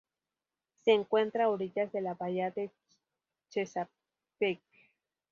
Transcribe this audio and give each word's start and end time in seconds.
Se 0.83 0.93
encuentra 0.93 1.43
a 1.43 1.49
orillas 1.49 1.91
de 1.91 2.01
la 2.01 2.15
bahía 2.15 2.49
de 2.49 2.71
Chesapeake. 3.51 4.63